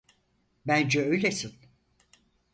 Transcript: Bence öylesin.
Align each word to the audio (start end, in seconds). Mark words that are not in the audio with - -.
Bence 0.65 1.01
öylesin. 1.05 1.53